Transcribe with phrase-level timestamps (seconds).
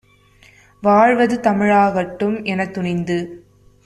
[0.83, 3.17] வாழ்வது தமிழாகட்டும்" எனத்துணிந்து